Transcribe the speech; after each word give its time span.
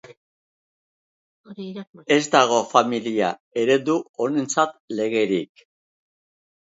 Ez 2.15 2.25
dago 2.35 2.59
familia 2.71 3.29
eredu 3.65 4.01
honentzat 4.25 4.77
legerik. 5.01 5.67